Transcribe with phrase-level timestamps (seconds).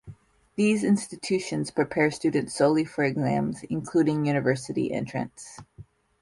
[0.55, 5.59] These institutions prepare students solely for exams, including university entrance.